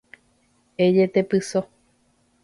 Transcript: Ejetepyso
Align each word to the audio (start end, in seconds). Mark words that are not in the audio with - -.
Ejetepyso 0.83 1.61